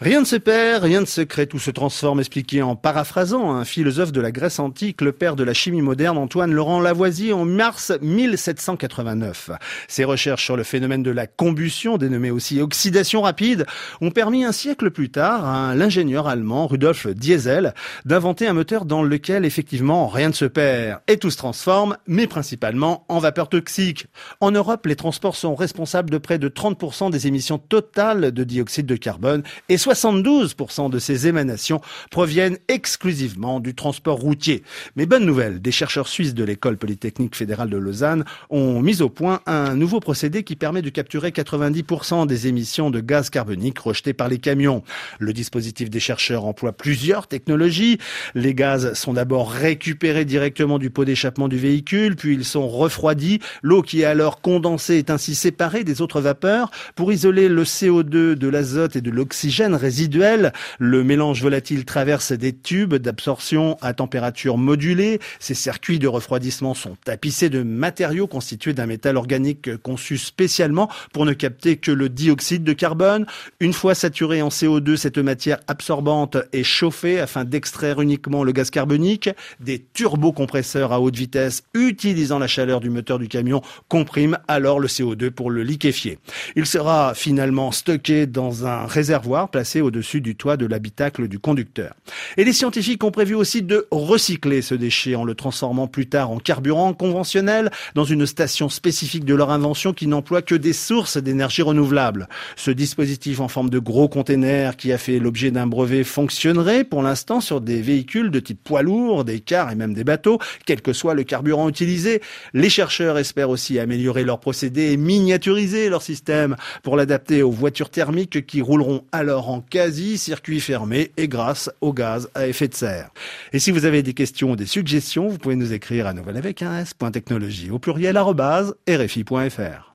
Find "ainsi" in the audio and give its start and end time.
55.10-55.34